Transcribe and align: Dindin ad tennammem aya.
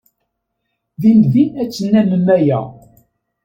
Dindin 1.01 1.51
ad 1.61 1.69
tennammem 1.75 2.25
aya. 2.37 2.59